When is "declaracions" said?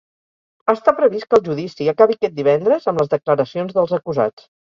3.13-3.79